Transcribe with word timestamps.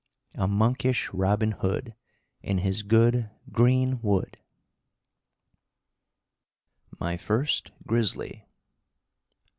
A 0.33 0.47
monkish 0.47 1.13
Robin 1.13 1.51
Hood 1.51 1.93
In 2.41 2.57
his 2.57 2.81
good 2.81 3.29
green 3.51 3.99
wood. 4.01 4.39
III. 5.63 6.97
MY 6.99 7.17
FIRST 7.17 7.71
GRIZZLY. 7.85 8.47